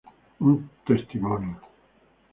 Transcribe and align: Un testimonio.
Un 0.47 0.53
testimonio. 0.87 1.57